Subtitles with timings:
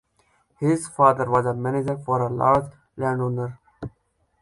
[0.59, 3.59] His father was a manager for a large landowner.